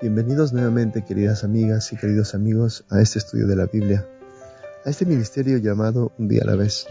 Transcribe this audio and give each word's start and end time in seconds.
Bienvenidos 0.00 0.52
nuevamente, 0.52 1.04
queridas 1.04 1.44
amigas 1.44 1.92
y 1.92 1.96
queridos 1.96 2.34
amigos, 2.34 2.84
a 2.90 3.00
este 3.00 3.18
estudio 3.18 3.46
de 3.46 3.56
la 3.56 3.66
Biblia, 3.66 4.06
a 4.84 4.90
este 4.90 5.06
ministerio 5.06 5.58
llamado 5.58 6.12
Un 6.18 6.28
día 6.28 6.42
a 6.42 6.46
la 6.46 6.56
vez. 6.56 6.86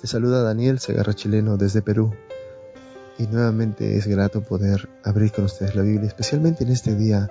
Te 0.00 0.06
saluda 0.06 0.42
Daniel 0.42 0.80
Segarra 0.80 1.14
Chileno 1.14 1.56
desde 1.56 1.82
Perú 1.82 2.12
y 3.18 3.26
nuevamente 3.26 3.96
es 3.96 4.06
grato 4.06 4.42
poder 4.42 4.88
abrir 5.04 5.30
con 5.30 5.44
ustedes 5.44 5.74
la 5.76 5.82
Biblia, 5.82 6.08
especialmente 6.08 6.64
en 6.64 6.70
este 6.70 6.94
día 6.94 7.30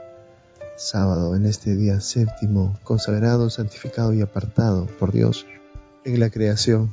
sábado, 0.75 1.36
en 1.36 1.46
este 1.46 1.75
día 1.75 2.00
séptimo, 2.00 2.80
consagrado, 2.84 3.50
santificado 3.50 4.14
y 4.14 4.21
apartado 4.21 4.86
por 4.86 5.12
Dios 5.12 5.46
en 6.05 6.20
la 6.20 6.30
creación. 6.30 6.89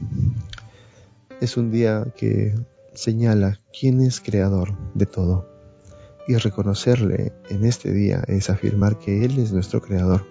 Es 1.41 1.57
un 1.57 1.71
día 1.71 2.07
que 2.17 2.55
señala 2.95 3.61
quién 3.79 4.00
es 4.00 4.20
creador 4.20 4.77
de 4.95 5.06
todo 5.06 5.48
y 6.27 6.36
reconocerle 6.36 7.32
en 7.48 7.65
este 7.65 7.92
día 7.92 8.23
es 8.28 8.51
afirmar 8.51 8.98
que 8.98 9.24
Él 9.24 9.38
es 9.38 9.52
nuestro 9.52 9.80
Creador. 9.80 10.27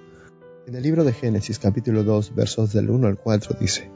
En 0.67 0.75
el 0.75 0.83
libro 0.83 1.03
de 1.03 1.13
Génesis 1.13 1.59
capítulo 1.59 2.03
2 2.03 2.35
versos 2.35 2.71
del 2.71 2.89
1 2.89 3.07
al 3.07 3.17
4 3.17 3.57
dice, 3.59 3.91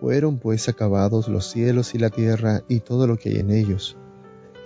Fueron 0.00 0.38
pues 0.38 0.68
acabados 0.68 1.28
los 1.28 1.50
cielos 1.50 1.94
y 1.94 1.98
la 1.98 2.10
tierra 2.10 2.62
y 2.68 2.80
todo 2.80 3.06
lo 3.06 3.16
que 3.16 3.30
hay 3.30 3.36
en 3.38 3.50
ellos. 3.50 3.96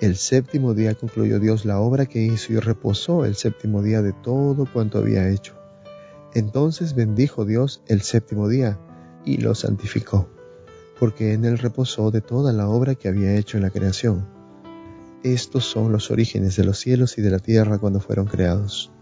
El 0.00 0.16
séptimo 0.16 0.74
día 0.74 0.94
concluyó 0.94 1.38
Dios 1.38 1.64
la 1.64 1.80
obra 1.80 2.06
que 2.06 2.22
hizo 2.22 2.52
y 2.52 2.58
reposó 2.58 3.24
el 3.24 3.34
séptimo 3.34 3.82
día 3.82 4.02
de 4.02 4.12
todo 4.12 4.66
cuanto 4.70 4.98
había 4.98 5.28
hecho. 5.28 5.54
Entonces 6.34 6.94
bendijo 6.94 7.44
Dios 7.44 7.82
el 7.86 8.02
séptimo 8.02 8.48
día 8.48 8.78
y 9.24 9.38
lo 9.38 9.54
santificó, 9.54 10.28
porque 10.98 11.32
en 11.32 11.44
él 11.44 11.58
reposó 11.58 12.10
de 12.10 12.20
toda 12.20 12.52
la 12.52 12.68
obra 12.68 12.94
que 12.94 13.08
había 13.08 13.36
hecho 13.36 13.56
en 13.56 13.62
la 13.62 13.70
creación 13.70 14.26
estos 15.22 15.64
son 15.64 15.90
los 15.90 16.12
orígenes 16.12 16.54
de 16.56 16.64
los 16.64 16.78
cielos 16.78 17.18
y 17.18 17.22
de 17.22 17.30
la 17.30 17.40
tierra 17.40 17.78
cuando 17.78 17.98
fueron 17.98 18.26
creados. 18.26 18.92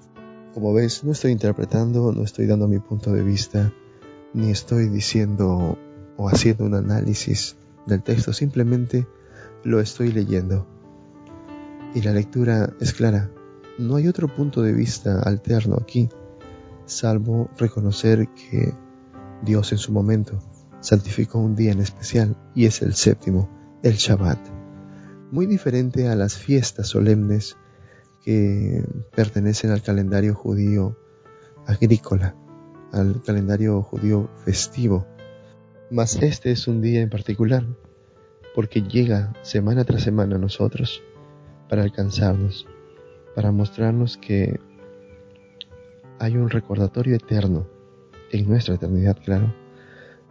Como 0.54 0.72
ves, 0.72 1.04
no 1.04 1.12
estoy 1.12 1.32
interpretando, 1.32 2.10
no 2.12 2.22
estoy 2.22 2.46
dando 2.46 2.68
mi 2.68 2.78
punto 2.78 3.12
de 3.12 3.22
vista, 3.22 3.72
ni 4.32 4.50
estoy 4.50 4.88
diciendo 4.88 5.78
o 6.16 6.28
haciendo 6.28 6.64
un 6.64 6.74
análisis 6.74 7.56
del 7.84 8.02
texto, 8.02 8.32
simplemente 8.32 9.06
lo 9.62 9.78
estoy 9.78 10.10
leyendo. 10.10 10.66
Y 11.94 12.00
la 12.00 12.12
lectura 12.12 12.72
es 12.80 12.94
clara. 12.94 13.30
No 13.78 13.96
hay 13.96 14.08
otro 14.08 14.34
punto 14.34 14.62
de 14.62 14.72
vista 14.72 15.20
alterno 15.20 15.76
aquí, 15.78 16.08
salvo 16.86 17.50
reconocer 17.58 18.28
que 18.28 18.72
Dios 19.42 19.70
en 19.72 19.78
su 19.78 19.92
momento 19.92 20.38
santificó 20.80 21.38
un 21.38 21.56
día 21.56 21.72
en 21.72 21.80
especial 21.80 22.36
y 22.54 22.66
es 22.66 22.82
el 22.82 22.94
séptimo, 22.94 23.48
el 23.82 23.94
Shabbat 23.94 24.38
muy 25.30 25.46
diferente 25.46 26.08
a 26.08 26.14
las 26.14 26.36
fiestas 26.36 26.88
solemnes 26.88 27.56
que 28.22 28.84
pertenecen 29.14 29.70
al 29.70 29.82
calendario 29.82 30.34
judío 30.34 30.96
agrícola, 31.66 32.34
al 32.92 33.22
calendario 33.22 33.82
judío 33.82 34.30
festivo. 34.44 35.06
Mas 35.90 36.20
este 36.22 36.50
es 36.50 36.66
un 36.68 36.80
día 36.80 37.00
en 37.00 37.10
particular, 37.10 37.64
porque 38.54 38.82
llega 38.82 39.32
semana 39.42 39.84
tras 39.84 40.02
semana 40.02 40.36
a 40.36 40.38
nosotros 40.40 41.02
para 41.68 41.82
alcanzarnos, 41.82 42.66
para 43.34 43.52
mostrarnos 43.52 44.16
que 44.16 44.58
hay 46.18 46.36
un 46.36 46.50
recordatorio 46.50 47.16
eterno, 47.16 47.68
en 48.32 48.48
nuestra 48.48 48.74
eternidad, 48.74 49.16
claro, 49.24 49.54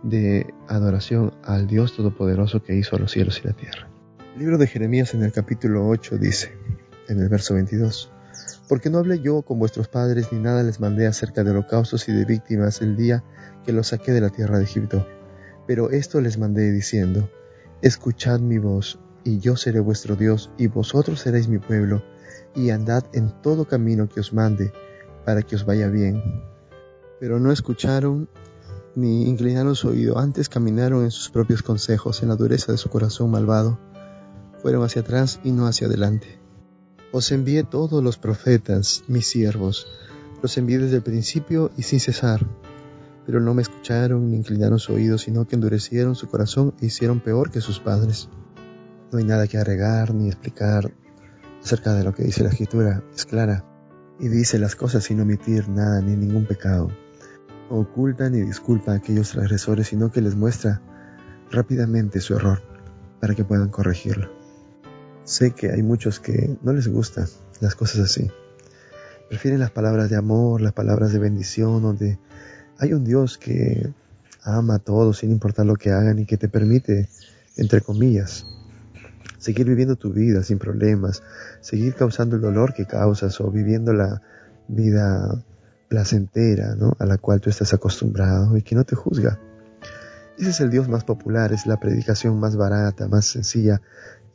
de 0.05 0.53
adoración 0.67 1.33
al 1.43 1.65
Dios 1.65 1.95
Todopoderoso 1.95 2.61
que 2.61 2.75
hizo 2.75 2.97
los 2.97 3.11
cielos 3.11 3.41
y 3.43 3.47
la 3.47 3.53
tierra. 3.53 3.89
El 4.35 4.39
libro 4.39 4.57
de 4.59 4.67
Jeremías 4.67 5.15
en 5.15 5.23
el 5.23 5.31
capítulo 5.31 5.87
8 5.87 6.17
dice, 6.19 6.55
en 7.07 7.19
el 7.19 7.27
verso 7.27 7.55
22, 7.55 8.11
Porque 8.69 8.91
no 8.91 8.99
hablé 8.99 9.19
yo 9.19 9.41
con 9.41 9.57
vuestros 9.57 9.87
padres 9.87 10.31
ni 10.31 10.39
nada 10.39 10.61
les 10.61 10.79
mandé 10.79 11.07
acerca 11.07 11.43
de 11.43 11.51
holocaustos 11.51 12.07
y 12.07 12.13
de 12.13 12.23
víctimas 12.23 12.81
el 12.81 12.95
día 12.95 13.23
que 13.65 13.73
los 13.73 13.87
saqué 13.87 14.11
de 14.11 14.21
la 14.21 14.29
tierra 14.29 14.59
de 14.59 14.65
Egipto. 14.65 15.07
Pero 15.65 15.89
esto 15.89 16.21
les 16.21 16.37
mandé 16.37 16.71
diciendo, 16.71 17.27
Escuchad 17.81 18.39
mi 18.39 18.59
voz, 18.59 18.99
y 19.23 19.39
yo 19.39 19.55
seré 19.55 19.79
vuestro 19.79 20.15
Dios, 20.15 20.51
y 20.57 20.67
vosotros 20.67 21.21
seréis 21.21 21.47
mi 21.47 21.57
pueblo, 21.57 22.03
y 22.53 22.69
andad 22.69 23.05
en 23.13 23.31
todo 23.41 23.65
camino 23.65 24.07
que 24.07 24.19
os 24.19 24.33
mande, 24.33 24.71
para 25.25 25.41
que 25.41 25.55
os 25.55 25.65
vaya 25.65 25.87
bien. 25.87 26.21
Pero 27.19 27.39
no 27.39 27.51
escucharon 27.51 28.29
ni 28.95 29.27
inclinaron 29.27 29.75
su 29.75 29.89
oído, 29.89 30.17
antes 30.17 30.49
caminaron 30.49 31.03
en 31.03 31.11
sus 31.11 31.29
propios 31.29 31.61
consejos, 31.61 32.23
en 32.23 32.29
la 32.29 32.35
dureza 32.35 32.71
de 32.71 32.77
su 32.77 32.89
corazón 32.89 33.29
malvado 33.31 33.77
fueron 34.61 34.83
hacia 34.83 35.03
atrás 35.03 35.39
y 35.43 35.51
no 35.51 35.67
hacia 35.67 35.85
adelante. 35.85 36.39
Os 37.11 37.31
envié 37.31 37.63
todos 37.63 38.03
los 38.03 38.17
profetas, 38.17 39.03
mis 39.07 39.27
siervos, 39.27 39.85
los 40.41 40.57
envié 40.57 40.79
desde 40.79 40.95
el 40.95 41.03
principio 41.03 41.69
y 41.77 41.83
sin 41.83 41.99
cesar, 41.99 42.45
pero 43.25 43.39
no 43.39 43.53
me 43.53 43.61
escucharon 43.61 44.31
ni 44.31 44.37
inclinaron 44.37 44.79
su 44.79 44.93
oído, 44.93 45.17
sino 45.17 45.47
que 45.47 45.55
endurecieron 45.55 46.15
su 46.15 46.27
corazón 46.27 46.73
e 46.81 46.87
hicieron 46.87 47.19
peor 47.19 47.51
que 47.51 47.61
sus 47.61 47.79
padres. 47.79 48.29
No 49.11 49.19
hay 49.19 49.23
nada 49.23 49.47
que 49.47 49.57
agregar 49.57 50.13
ni 50.13 50.29
explicar 50.29 50.91
acerca 51.61 51.93
de 51.93 52.03
lo 52.03 52.13
que 52.13 52.23
dice 52.23 52.43
la 52.43 52.49
escritura, 52.49 53.03
es 53.15 53.25
clara, 53.25 53.65
y 54.19 54.29
dice 54.29 54.57
las 54.57 54.75
cosas 54.75 55.03
sin 55.03 55.19
omitir 55.19 55.69
nada 55.69 56.01
ni 56.01 56.15
ningún 56.15 56.45
pecado. 56.45 56.89
Oculta 57.69 58.29
ni 58.29 58.41
disculpa 58.41 58.91
a 58.91 58.95
aquellos 58.95 59.31
transgresores, 59.31 59.87
sino 59.87 60.11
que 60.11 60.21
les 60.21 60.35
muestra 60.35 60.81
rápidamente 61.51 62.19
su 62.19 62.35
error 62.35 62.61
para 63.19 63.33
que 63.33 63.43
puedan 63.43 63.69
corregirlo. 63.69 64.29
Sé 65.23 65.51
que 65.51 65.71
hay 65.71 65.81
muchos 65.81 66.19
que 66.19 66.55
no 66.61 66.73
les 66.73 66.87
gustan 66.87 67.25
las 67.61 67.73
cosas 67.73 68.01
así. 68.01 68.29
Prefieren 69.29 69.59
las 69.59 69.71
palabras 69.71 70.11
de 70.11 70.15
amor, 70.15 70.61
las 70.61 70.73
palabras 70.73 71.11
de 71.11 71.17
bendición, 71.17 71.81
donde 71.81 72.19
hay 72.77 72.93
un 72.93 73.03
Dios 73.03 73.39
que 73.39 73.91
ama 74.43 74.75
a 74.75 74.79
todos 74.79 75.17
sin 75.17 75.31
importar 75.31 75.65
lo 75.65 75.75
que 75.75 75.91
hagan 75.91 76.19
y 76.19 76.25
que 76.27 76.37
te 76.37 76.47
permite, 76.47 77.09
entre 77.57 77.81
comillas, 77.81 78.45
seguir 79.39 79.65
viviendo 79.65 79.95
tu 79.95 80.13
vida 80.13 80.43
sin 80.43 80.59
problemas, 80.59 81.23
seguir 81.61 81.95
causando 81.95 82.35
el 82.35 82.43
dolor 82.43 82.75
que 82.75 82.85
causas 82.85 83.41
o 83.41 83.49
viviendo 83.49 83.91
la 83.91 84.21
vida 84.67 85.43
placentera 85.87 86.75
¿no? 86.75 86.95
a 86.99 87.05
la 87.05 87.17
cual 87.17 87.41
tú 87.41 87.49
estás 87.49 87.73
acostumbrado 87.73 88.57
y 88.57 88.61
que 88.61 88.75
no 88.75 88.83
te 88.83 88.95
juzga. 88.95 89.39
Ese 90.37 90.49
es 90.49 90.59
el 90.59 90.69
Dios 90.69 90.89
más 90.89 91.03
popular, 91.03 91.53
es 91.53 91.65
la 91.65 91.79
predicación 91.79 92.39
más 92.39 92.57
barata, 92.57 93.07
más 93.07 93.25
sencilla 93.25 93.81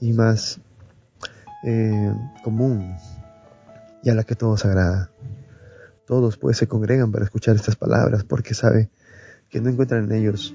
y 0.00 0.12
más 0.12 0.60
eh, 1.62 2.12
común 2.42 2.96
y 4.02 4.10
a 4.10 4.14
la 4.14 4.24
que 4.24 4.34
todos 4.34 4.64
agrada. 4.64 5.10
Todos 6.06 6.38
pues 6.38 6.56
se 6.56 6.66
congregan 6.66 7.12
para 7.12 7.24
escuchar 7.24 7.56
estas 7.56 7.76
palabras 7.76 8.24
porque 8.24 8.54
sabe 8.54 8.90
que 9.48 9.60
no 9.60 9.68
encuentran 9.68 10.04
en 10.04 10.12
ellos 10.12 10.54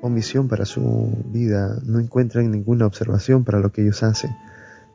omisión 0.00 0.46
para 0.46 0.64
su 0.64 1.10
vida, 1.26 1.78
no 1.84 1.98
encuentran 1.98 2.50
ninguna 2.50 2.86
observación 2.86 3.44
para 3.44 3.58
lo 3.58 3.72
que 3.72 3.82
ellos 3.82 4.02
hacen. 4.02 4.30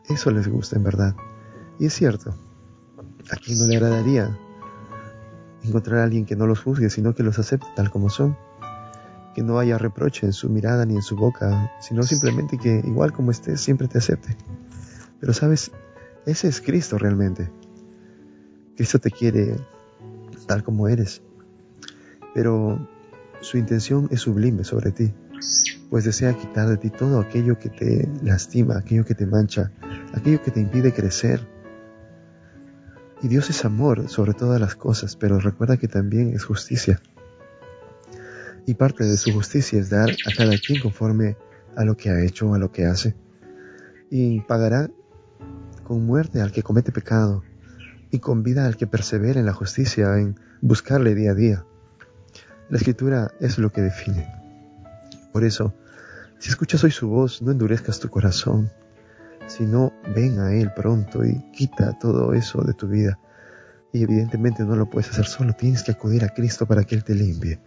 Eso 0.09 0.31
les 0.31 0.47
gusta 0.47 0.77
en 0.77 0.83
verdad. 0.83 1.16
Y 1.79 1.88
es 1.88 1.93
cierto, 1.93 2.33
a 3.29 3.35
quien 3.35 3.59
no 3.59 3.67
le 3.67 3.77
agradaría 3.77 4.38
encontrar 5.63 6.00
a 6.00 6.03
alguien 6.03 6.25
que 6.25 6.35
no 6.35 6.47
los 6.47 6.62
juzgue, 6.62 6.90
sino 6.90 7.16
que 7.16 7.24
los 7.24 7.40
acepte 7.40 7.68
tal 7.75 7.90
como 7.91 8.09
son. 8.09 8.38
Que 9.34 9.41
no 9.41 9.57
haya 9.57 9.78
reproche 9.78 10.25
en 10.25 10.34
su 10.34 10.50
mirada 10.50 10.85
ni 10.85 10.96
en 10.96 11.01
su 11.01 11.16
boca, 11.16 11.72
sino 11.79 12.03
simplemente 12.03 12.57
que 12.57 12.81
igual 12.85 13.13
como 13.13 13.31
estés, 13.31 13.62
siempre 13.62 13.88
te 13.88 13.97
acepte. 13.97 14.38
Pero 15.19 15.34
sabes, 15.34 15.72
ese 16.25 16.47
es 16.47 16.62
Cristo 16.62 16.97
realmente. 16.97 17.50
Cristo 18.75 19.00
te 19.00 19.09
quiere 19.09 19.56
tal 20.46 20.63
como 20.63 20.88
eres. 20.88 21.22
Pero 22.34 22.88
su 23.41 23.57
intención 23.57 24.07
es 24.12 24.22
sublime 24.22 24.63
sobre 24.63 24.91
ti, 24.91 25.13
pues 25.90 26.06
desea 26.06 26.34
quitar 26.34 26.69
de 26.69 26.78
ti 26.78 26.90
todo 26.90 27.19
aquello 27.19 27.59
que 27.59 27.69
te 27.69 28.09
lastima, 28.23 28.78
aquello 28.78 29.06
que 29.06 29.16
te 29.16 29.25
mancha, 29.25 29.72
aquello 30.13 30.41
que 30.41 30.52
te 30.52 30.62
impide 30.62 30.94
crecer. 30.94 31.47
Y 33.23 33.29
Dios 33.29 33.49
es 33.49 33.64
amor 33.64 34.09
sobre 34.09 34.34
todas 34.34 34.59
las 34.59 34.75
cosas, 34.75 35.16
pero 35.16 35.40
recuerda 35.40 35.78
que 35.78 35.87
también 35.87 36.34
es 36.35 36.43
justicia. 36.43 37.02
Y 38.66 38.73
parte 38.73 39.05
de 39.05 39.16
su 39.16 39.31
justicia 39.31 39.79
es 39.79 39.90
dar 39.90 40.09
a 40.09 40.35
cada 40.35 40.58
quien 40.58 40.81
conforme 40.81 41.37
a 41.78 41.85
lo 41.85 41.96
que 41.96 42.09
ha 42.09 42.22
hecho 42.22 42.49
o 42.49 42.53
a 42.53 42.59
lo 42.59 42.73
que 42.73 42.85
hace. 42.85 43.16
Y 44.09 44.41
pagará 44.41 44.91
con 45.85 46.05
muerte 46.05 46.41
al 46.41 46.52
que 46.52 46.64
comete 46.64 46.91
pecado 46.91 47.43
y 48.11 48.20
con 48.20 48.43
vida 48.43 48.66
al 48.66 48.75
que 48.75 48.87
persevera 48.87 49.40
en 49.40 49.46
la 49.46 49.53
justicia, 49.53 50.17
en 50.20 50.37
buscarle 50.61 51.16
día 51.16 51.31
a 51.31 51.35
día. 51.35 51.66
La 52.70 52.78
escritura 52.78 53.31
es 53.40 53.58
lo 53.58 53.72
que 53.72 53.81
define. 53.81 54.28
Por 55.31 55.46
eso, 55.46 55.73
si 56.40 56.49
escuchas 56.49 56.84
hoy 56.84 56.91
su 56.91 57.08
voz, 57.08 57.41
no 57.41 57.52
endurezcas 57.52 58.02
tu 58.02 58.09
corazón, 58.09 58.70
sino 59.47 59.93
ven 60.16 60.40
a 60.40 60.53
Él 60.53 60.72
pronto 60.73 61.23
y 61.25 61.40
quita 61.51 61.97
todo 61.99 62.34
eso 62.34 62.61
de 62.61 62.73
tu 62.73 62.87
vida. 62.87 63.19
Y 63.91 64.03
evidentemente 64.03 64.63
no 64.63 64.75
lo 64.75 64.90
puedes 64.90 65.11
hacer 65.11 65.25
solo, 65.25 65.53
tienes 65.53 65.84
que 65.84 65.91
acudir 65.91 66.23
a 66.23 66.29
Cristo 66.29 66.66
para 66.66 66.84
que 66.84 66.95
Él 66.95 67.03
te 67.03 67.13
limpie. 67.13 67.59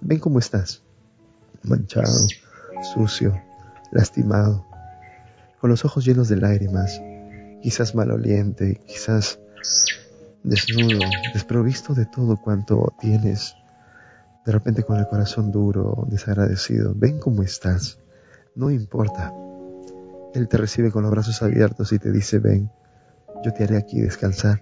Ven 0.00 0.18
cómo 0.18 0.38
estás, 0.38 0.82
manchado, 1.62 2.26
sucio, 2.94 3.40
lastimado, 3.92 4.66
con 5.60 5.70
los 5.70 5.84
ojos 5.84 6.04
llenos 6.04 6.28
de 6.28 6.36
lágrimas, 6.36 7.00
quizás 7.62 7.94
maloliente, 7.94 8.80
quizás 8.86 9.38
desnudo, 10.42 11.00
desprovisto 11.34 11.94
de 11.94 12.06
todo 12.06 12.40
cuanto 12.40 12.94
tienes, 12.98 13.54
de 14.46 14.52
repente 14.52 14.82
con 14.82 14.98
el 14.98 15.06
corazón 15.06 15.52
duro, 15.52 16.06
desagradecido, 16.08 16.94
ven 16.96 17.18
cómo 17.18 17.42
estás, 17.42 17.98
no 18.54 18.70
importa. 18.70 19.32
Él 20.34 20.48
te 20.48 20.56
recibe 20.56 20.90
con 20.90 21.02
los 21.02 21.10
brazos 21.10 21.42
abiertos 21.42 21.92
y 21.92 21.98
te 21.98 22.12
dice, 22.12 22.38
ven, 22.38 22.70
yo 23.44 23.52
te 23.52 23.64
haré 23.64 23.76
aquí 23.76 24.00
descansar. 24.00 24.60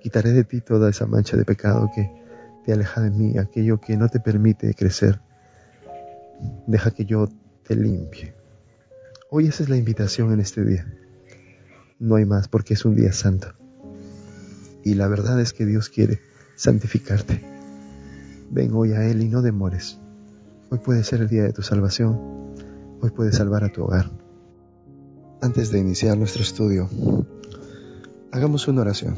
Quitaré 0.00 0.32
de 0.32 0.44
ti 0.44 0.60
toda 0.60 0.90
esa 0.90 1.06
mancha 1.06 1.36
de 1.36 1.44
pecado 1.44 1.90
que 1.94 2.10
te 2.64 2.72
aleja 2.72 3.00
de 3.00 3.10
mí, 3.10 3.38
aquello 3.38 3.80
que 3.80 3.96
no 3.96 4.08
te 4.08 4.20
permite 4.20 4.74
crecer. 4.74 5.20
Deja 6.66 6.90
que 6.90 7.04
yo 7.04 7.28
te 7.62 7.76
limpie. 7.76 8.34
Hoy 9.30 9.46
esa 9.46 9.62
es 9.62 9.68
la 9.68 9.76
invitación 9.76 10.32
en 10.32 10.40
este 10.40 10.64
día. 10.64 10.86
No 11.98 12.16
hay 12.16 12.26
más 12.26 12.48
porque 12.48 12.74
es 12.74 12.84
un 12.84 12.96
día 12.96 13.12
santo. 13.12 13.54
Y 14.84 14.94
la 14.94 15.08
verdad 15.08 15.40
es 15.40 15.52
que 15.52 15.64
Dios 15.64 15.88
quiere 15.88 16.20
santificarte. 16.56 17.40
Ven 18.50 18.72
hoy 18.74 18.92
a 18.92 19.04
Él 19.04 19.22
y 19.22 19.28
no 19.28 19.40
demores. 19.40 19.98
Hoy 20.70 20.78
puede 20.78 21.04
ser 21.04 21.20
el 21.22 21.28
día 21.28 21.44
de 21.44 21.52
tu 21.52 21.62
salvación. 21.62 22.20
Hoy 23.00 23.10
puedes 23.10 23.36
salvar 23.36 23.64
a 23.64 23.72
tu 23.72 23.84
hogar. 23.84 24.21
Antes 25.42 25.72
de 25.72 25.80
iniciar 25.80 26.16
nuestro 26.16 26.42
estudio, 26.42 26.88
hagamos 28.30 28.68
una 28.68 28.82
oración. 28.82 29.16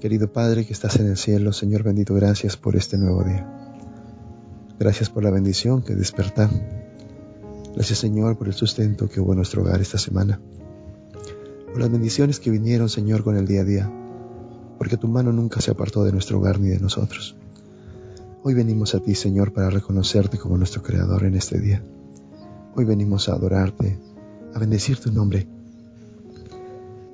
Querido 0.00 0.32
Padre 0.32 0.66
que 0.66 0.72
estás 0.72 0.96
en 0.96 1.06
el 1.06 1.16
cielo, 1.16 1.52
Señor 1.52 1.84
bendito, 1.84 2.12
gracias 2.12 2.56
por 2.56 2.74
este 2.74 2.98
nuevo 2.98 3.22
día. 3.22 3.46
Gracias 4.80 5.08
por 5.08 5.22
la 5.22 5.30
bendición 5.30 5.82
que 5.82 5.94
despertar. 5.94 6.50
Gracias 7.76 8.00
Señor 8.00 8.36
por 8.36 8.48
el 8.48 8.54
sustento 8.54 9.08
que 9.08 9.20
hubo 9.20 9.32
en 9.32 9.36
nuestro 9.36 9.62
hogar 9.62 9.80
esta 9.80 9.98
semana 9.98 10.40
por 11.76 11.82
las 11.82 11.92
bendiciones 11.92 12.40
que 12.40 12.50
vinieron, 12.50 12.88
Señor, 12.88 13.22
con 13.22 13.36
el 13.36 13.46
día 13.46 13.60
a 13.60 13.64
día, 13.64 13.92
porque 14.78 14.96
tu 14.96 15.08
mano 15.08 15.30
nunca 15.30 15.60
se 15.60 15.70
apartó 15.70 16.04
de 16.04 16.10
nuestro 16.10 16.38
hogar 16.38 16.58
ni 16.58 16.70
de 16.70 16.80
nosotros. 16.80 17.36
Hoy 18.42 18.54
venimos 18.54 18.94
a 18.94 19.00
ti, 19.00 19.14
Señor, 19.14 19.52
para 19.52 19.68
reconocerte 19.68 20.38
como 20.38 20.56
nuestro 20.56 20.82
Creador 20.82 21.24
en 21.24 21.34
este 21.34 21.60
día. 21.60 21.84
Hoy 22.78 22.84
venimos 22.84 23.30
a 23.30 23.32
adorarte, 23.32 23.98
a 24.52 24.58
bendecir 24.58 24.98
tu 24.98 25.10
nombre, 25.10 25.48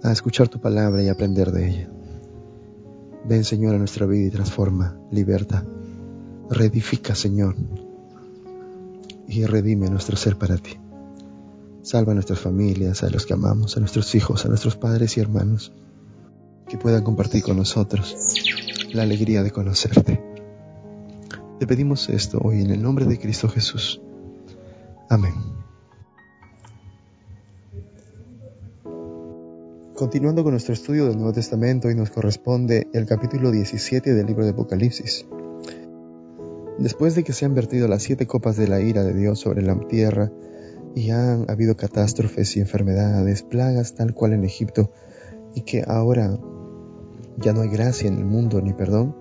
a 0.02 0.10
escuchar 0.10 0.48
tu 0.48 0.60
palabra 0.60 1.04
y 1.04 1.08
aprender 1.08 1.52
de 1.52 1.68
ella. 1.68 1.90
Ven, 3.28 3.44
Señor, 3.44 3.76
a 3.76 3.78
nuestra 3.78 4.04
vida 4.06 4.26
y 4.26 4.30
transforma, 4.30 4.98
liberta, 5.12 5.64
reedifica, 6.50 7.14
Señor, 7.14 7.54
y 9.28 9.44
redime 9.44 9.88
nuestro 9.88 10.16
ser 10.16 10.36
para 10.36 10.56
ti. 10.56 10.72
Salva 11.82 12.10
a 12.10 12.16
nuestras 12.16 12.40
familias, 12.40 13.04
a 13.04 13.10
los 13.10 13.24
que 13.24 13.34
amamos, 13.34 13.76
a 13.76 13.80
nuestros 13.80 14.16
hijos, 14.16 14.44
a 14.44 14.48
nuestros 14.48 14.74
padres 14.74 15.16
y 15.16 15.20
hermanos, 15.20 15.72
que 16.68 16.76
puedan 16.76 17.04
compartir 17.04 17.44
con 17.44 17.56
nosotros 17.56 18.16
la 18.92 19.04
alegría 19.04 19.44
de 19.44 19.52
conocerte. 19.52 20.20
Te 21.60 21.68
pedimos 21.68 22.08
esto 22.08 22.40
hoy 22.42 22.62
en 22.62 22.72
el 22.72 22.82
nombre 22.82 23.04
de 23.04 23.20
Cristo 23.20 23.48
Jesús. 23.48 24.00
Amén. 25.12 25.34
Continuando 29.94 30.42
con 30.42 30.52
nuestro 30.52 30.72
estudio 30.72 31.04
del 31.04 31.16
Nuevo 31.18 31.34
Testamento, 31.34 31.88
hoy 31.88 31.94
nos 31.94 32.10
corresponde 32.10 32.88
el 32.94 33.04
capítulo 33.04 33.50
17 33.50 34.14
del 34.14 34.24
libro 34.26 34.46
de 34.46 34.52
Apocalipsis. 34.52 35.26
Después 36.78 37.14
de 37.14 37.24
que 37.24 37.34
se 37.34 37.44
han 37.44 37.54
vertido 37.54 37.88
las 37.88 38.04
siete 38.04 38.26
copas 38.26 38.56
de 38.56 38.68
la 38.68 38.80
ira 38.80 39.04
de 39.04 39.12
Dios 39.12 39.38
sobre 39.38 39.60
la 39.60 39.78
tierra, 39.80 40.32
y 40.94 41.10
han 41.10 41.44
habido 41.50 41.76
catástrofes 41.76 42.56
y 42.56 42.60
enfermedades, 42.60 43.42
plagas 43.42 43.94
tal 43.94 44.14
cual 44.14 44.32
en 44.32 44.44
Egipto, 44.44 44.92
y 45.54 45.60
que 45.60 45.84
ahora 45.86 46.38
ya 47.36 47.52
no 47.52 47.60
hay 47.60 47.68
gracia 47.68 48.08
en 48.08 48.16
el 48.16 48.24
mundo 48.24 48.62
ni 48.62 48.72
perdón, 48.72 49.14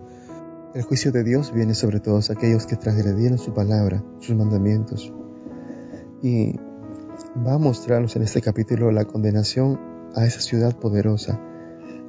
el 0.74 0.84
juicio 0.84 1.12
de 1.12 1.26
Dios 1.26 1.54
viene 1.54 1.74
sobre 1.74 2.00
todos 2.00 2.30
aquellos 2.30 2.66
que 2.66 2.78
transgredieron 2.78 3.38
su 3.38 3.54
palabra, 3.54 4.02
sus 4.22 4.38
mandamientos. 4.38 5.12
Y 6.22 6.56
va 7.46 7.54
a 7.54 7.58
mostrarnos 7.58 8.16
en 8.16 8.24
este 8.24 8.42
capítulo 8.42 8.92
la 8.92 9.06
condenación 9.06 9.80
a 10.16 10.26
esa 10.26 10.42
ciudad 10.42 10.78
poderosa, 10.78 11.40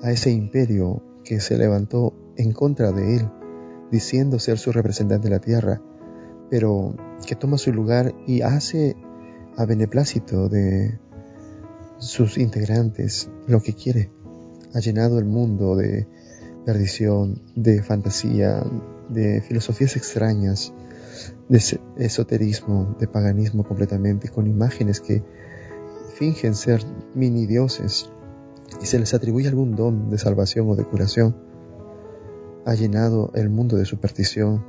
a 0.03 0.11
ese 0.11 0.31
imperio 0.31 1.03
que 1.25 1.41
se 1.41 1.57
levantó 1.57 2.15
en 2.37 2.53
contra 2.53 2.93
de 2.93 3.17
él, 3.17 3.31
diciendo 3.91 4.39
ser 4.39 4.59
su 4.59 4.73
representante 4.73 5.29
en 5.29 5.33
la 5.33 5.41
tierra, 5.41 5.81
pero 6.51 6.95
que 7.27 7.37
toma 7.37 7.59
su 7.59 7.73
lugar 7.73 8.15
y 8.27 8.43
hace 8.43 8.97
a 9.57 9.65
beneplácito 9.65 10.49
de 10.49 10.99
sus 11.99 12.37
integrantes 12.39 13.31
lo 13.47 13.61
que 13.61 13.75
quiere. 13.75 14.11
Ha 14.75 14.81
llenado 14.81 15.19
el 15.19 15.25
mundo 15.25 15.77
de 15.77 16.07
perdición, 16.65 17.43
de 17.55 17.83
fantasía, 17.83 18.63
de 19.09 19.41
filosofías 19.43 19.97
extrañas, 19.97 20.73
de 21.49 21.61
esoterismo, 21.97 22.97
de 22.99 23.07
paganismo 23.07 23.65
completamente, 23.65 24.29
con 24.29 24.47
imágenes 24.47 25.01
que 25.01 25.23
fingen 26.15 26.55
ser 26.55 26.83
mini 27.15 27.47
dioses 27.47 28.11
y 28.81 28.87
se 28.87 28.99
les 28.99 29.15
atribuye 29.15 29.49
algún 29.49 29.75
don 29.75 30.11
de 30.11 30.19
salvación 30.19 30.69
o 30.69 30.77
de 30.77 30.85
curación. 30.85 31.37
Ha 32.65 32.75
llenado 32.75 33.31
el 33.35 33.51
mundo 33.51 33.77
de 33.77 33.85
superstición 33.85 34.65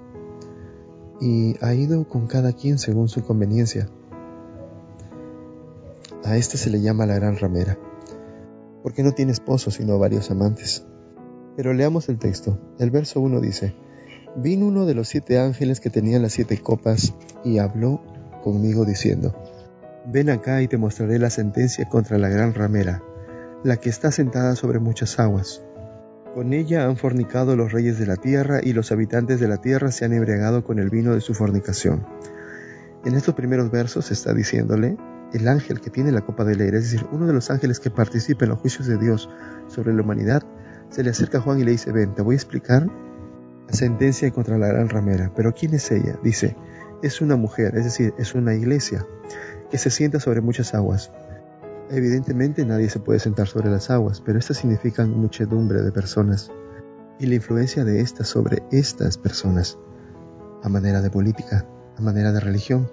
y 1.21 1.55
ha 1.61 1.73
ido 1.73 2.07
con 2.07 2.27
cada 2.27 2.53
quien 2.53 2.79
según 2.79 3.07
su 3.07 3.23
conveniencia 3.23 3.87
a 6.23 6.37
este 6.37 6.57
se 6.57 6.69
le 6.69 6.81
llama 6.81 7.05
la 7.05 7.15
gran 7.15 7.37
ramera, 7.37 7.77
porque 8.81 9.03
no 9.03 9.11
tiene 9.11 9.31
esposo 9.31 9.71
sino 9.71 9.99
varios 9.99 10.31
amantes. 10.31 10.85
Pero 11.55 11.73
leamos 11.73 12.09
el 12.09 12.17
texto. 12.17 12.57
El 12.79 12.89
verso 12.89 13.21
1 13.21 13.39
dice, 13.41 13.75
Vino 14.35 14.65
uno 14.65 14.87
de 14.87 14.95
los 14.95 15.09
siete 15.09 15.39
ángeles 15.39 15.79
que 15.79 15.91
tenían 15.91 16.23
las 16.23 16.33
siete 16.33 16.57
copas 16.57 17.13
y 17.43 17.59
habló 17.59 18.01
conmigo 18.43 18.83
diciendo, 18.83 19.35
Ven 20.07 20.31
acá 20.31 20.63
y 20.63 20.67
te 20.67 20.77
mostraré 20.77 21.19
la 21.19 21.29
sentencia 21.29 21.87
contra 21.87 22.17
la 22.17 22.29
gran 22.29 22.55
ramera, 22.55 23.03
la 23.63 23.77
que 23.77 23.89
está 23.89 24.11
sentada 24.11 24.55
sobre 24.55 24.79
muchas 24.79 25.19
aguas. 25.19 25.63
Con 26.33 26.51
ella 26.51 26.85
han 26.85 26.97
fornicado 26.97 27.55
los 27.55 27.71
reyes 27.71 27.99
de 27.99 28.07
la 28.07 28.15
tierra 28.15 28.59
y 28.63 28.73
los 28.73 28.91
habitantes 28.91 29.39
de 29.39 29.47
la 29.47 29.57
tierra 29.57 29.91
se 29.91 30.03
han 30.03 30.13
embriagado 30.13 30.63
con 30.63 30.79
el 30.79 30.89
vino 30.89 31.13
de 31.13 31.21
su 31.21 31.35
fornicación. 31.35 32.07
En 33.05 33.13
estos 33.13 33.35
primeros 33.35 33.69
versos 33.69 34.09
está 34.11 34.33
diciéndole 34.33 34.97
el 35.31 35.47
ángel 35.47 35.79
que 35.79 35.91
tiene 35.91 36.11
la 36.11 36.21
copa 36.21 36.43
de 36.43 36.55
leer, 36.55 36.73
es 36.73 36.91
decir, 36.91 37.05
uno 37.11 37.27
de 37.27 37.33
los 37.33 37.51
ángeles 37.51 37.79
que 37.79 37.91
participa 37.91 38.45
en 38.45 38.49
los 38.49 38.59
juicios 38.59 38.87
de 38.87 38.97
Dios 38.97 39.29
sobre 39.67 39.93
la 39.93 40.01
humanidad, 40.01 40.41
se 40.89 41.03
le 41.03 41.11
acerca 41.11 41.37
a 41.37 41.41
Juan 41.41 41.59
y 41.59 41.63
le 41.63 41.71
dice, 41.71 41.91
ven, 41.91 42.15
te 42.15 42.23
voy 42.23 42.33
a 42.33 42.37
explicar 42.37 42.87
la 43.67 43.73
sentencia 43.73 44.31
contra 44.31 44.57
la 44.57 44.67
gran 44.67 44.89
ramera. 44.89 45.31
Pero 45.35 45.53
¿quién 45.53 45.73
es 45.73 45.91
ella? 45.91 46.17
Dice, 46.23 46.55
es 47.01 47.21
una 47.21 47.35
mujer, 47.35 47.75
es 47.75 47.85
decir, 47.85 48.13
es 48.17 48.33
una 48.35 48.53
iglesia 48.53 49.05
que 49.69 49.77
se 49.77 49.89
sienta 49.89 50.19
sobre 50.19 50.41
muchas 50.41 50.73
aguas. 50.73 51.11
Evidentemente 51.89 52.65
nadie 52.65 52.89
se 52.89 52.99
puede 52.99 53.19
sentar 53.19 53.47
sobre 53.47 53.69
las 53.69 53.89
aguas, 53.89 54.21
pero 54.21 54.39
estas 54.39 54.57
significan 54.57 55.11
muchedumbre 55.11 55.81
de 55.81 55.91
personas 55.91 56.51
y 57.19 57.27
la 57.27 57.35
influencia 57.35 57.83
de 57.83 58.01
estas 58.01 58.27
sobre 58.27 58.63
estas 58.71 59.17
personas, 59.17 59.77
a 60.63 60.69
manera 60.69 61.01
de 61.01 61.09
política, 61.09 61.65
a 61.97 62.01
manera 62.01 62.31
de 62.31 62.39
religión, 62.39 62.87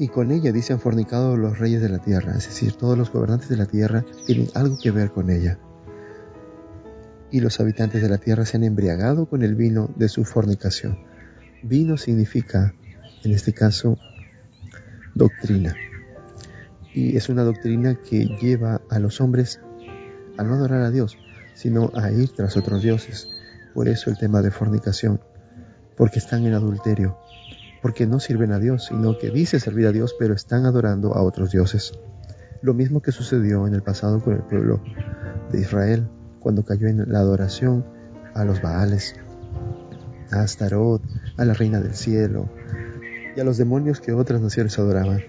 y 0.00 0.08
con 0.08 0.30
ella 0.30 0.50
dice 0.50 0.72
han 0.72 0.80
fornicado 0.80 1.36
los 1.36 1.58
reyes 1.58 1.82
de 1.82 1.90
la 1.90 1.98
tierra, 1.98 2.32
es 2.32 2.46
decir, 2.46 2.72
todos 2.72 2.96
los 2.96 3.12
gobernantes 3.12 3.50
de 3.50 3.58
la 3.58 3.66
tierra 3.66 4.02
tienen 4.26 4.48
algo 4.54 4.78
que 4.82 4.90
ver 4.90 5.10
con 5.10 5.28
ella. 5.28 5.58
Y 7.30 7.40
los 7.40 7.60
habitantes 7.60 8.02
de 8.02 8.08
la 8.08 8.18
tierra 8.18 8.44
se 8.44 8.56
han 8.56 8.64
embriagado 8.64 9.26
con 9.26 9.42
el 9.42 9.54
vino 9.54 9.90
de 9.96 10.08
su 10.08 10.24
fornicación. 10.24 10.98
Vino 11.62 11.96
significa, 11.96 12.74
en 13.22 13.32
este 13.32 13.52
caso, 13.52 13.98
doctrina. 15.14 15.76
Y 16.92 17.16
es 17.16 17.28
una 17.28 17.44
doctrina 17.44 17.94
que 17.94 18.24
lleva 18.40 18.80
a 18.90 18.98
los 18.98 19.20
hombres 19.20 19.60
a 20.36 20.42
no 20.42 20.54
adorar 20.54 20.82
a 20.82 20.90
Dios, 20.90 21.18
sino 21.54 21.92
a 21.94 22.10
ir 22.10 22.30
tras 22.30 22.56
otros 22.56 22.82
dioses. 22.82 23.28
Por 23.74 23.88
eso 23.88 24.10
el 24.10 24.18
tema 24.18 24.42
de 24.42 24.50
fornicación, 24.50 25.20
porque 25.96 26.18
están 26.18 26.44
en 26.46 26.54
adulterio, 26.54 27.18
porque 27.82 28.06
no 28.06 28.18
sirven 28.18 28.52
a 28.52 28.58
Dios, 28.58 28.86
sino 28.86 29.18
que 29.18 29.30
dicen 29.30 29.60
servir 29.60 29.86
a 29.86 29.92
Dios, 29.92 30.16
pero 30.18 30.34
están 30.34 30.66
adorando 30.66 31.14
a 31.14 31.22
otros 31.22 31.52
dioses. 31.52 31.92
Lo 32.62 32.74
mismo 32.74 33.00
que 33.00 33.12
sucedió 33.12 33.66
en 33.66 33.74
el 33.74 33.82
pasado 33.82 34.20
con 34.20 34.34
el 34.34 34.42
pueblo 34.42 34.82
de 35.52 35.60
Israel, 35.60 36.08
cuando 36.40 36.64
cayó 36.64 36.88
en 36.88 37.10
la 37.10 37.20
adoración 37.20 37.84
a 38.34 38.44
los 38.44 38.60
Baales, 38.60 39.14
a 40.32 40.40
Astarot, 40.40 41.02
a 41.36 41.44
la 41.44 41.54
reina 41.54 41.80
del 41.80 41.94
cielo 41.94 42.48
y 43.36 43.40
a 43.40 43.44
los 43.44 43.58
demonios 43.58 44.00
que 44.00 44.12
otras 44.12 44.40
naciones 44.40 44.78
adoraban. 44.78 45.20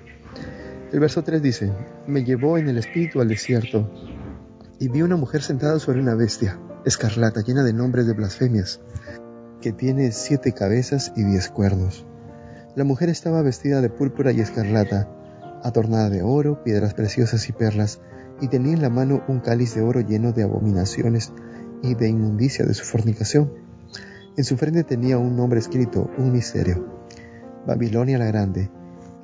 El 0.91 0.99
verso 0.99 1.23
3 1.23 1.41
dice, 1.41 1.71
me 2.07 2.23
llevó 2.23 2.57
en 2.57 2.67
el 2.67 2.77
espíritu 2.77 3.21
al 3.21 3.27
desierto 3.27 3.91
y 4.79 4.89
vi 4.89 5.01
una 5.03 5.15
mujer 5.15 5.41
sentada 5.41 5.79
sobre 5.79 6.01
una 6.01 6.15
bestia, 6.15 6.59
escarlata, 6.85 7.41
llena 7.41 7.63
de 7.63 7.73
nombres 7.73 8.07
de 8.07 8.13
blasfemias, 8.13 8.81
que 9.61 9.71
tiene 9.71 10.11
siete 10.11 10.53
cabezas 10.53 11.13
y 11.15 11.23
diez 11.23 11.49
cuernos 11.49 12.05
la 12.75 12.85
mujer 12.85 13.09
estaba 13.09 13.41
vestida 13.41 13.81
de 13.81 13.89
púrpura 13.89 14.31
y 14.31 14.39
escarlata, 14.39 15.09
adornada 15.61 16.09
de 16.09 16.21
oro, 16.21 16.63
piedras 16.63 16.93
preciosas 16.93 17.49
y 17.49 17.51
perlas, 17.51 17.99
y 18.41 18.47
tenía 18.47 18.73
en 18.73 18.81
la 18.81 18.89
mano 18.89 19.23
un 19.27 19.39
cáliz 19.39 19.75
de 19.75 19.81
oro 19.81 20.01
lleno 20.01 20.33
de 20.33 20.43
abominaciones 20.43 21.31
y 21.83 21.95
de 21.95 22.09
inmundicia 22.09 22.65
de 22.65 22.73
su 22.73 22.83
fornicación. 22.83 23.53
En 24.35 24.43
su 24.43 24.57
frente 24.57 24.83
tenía 24.83 25.17
un 25.17 25.35
nombre 25.35 25.59
escrito, 25.59 26.09
un 26.17 26.31
misterio. 26.31 26.85
Babilonia 27.67 28.17
la 28.17 28.25
Grande, 28.25 28.69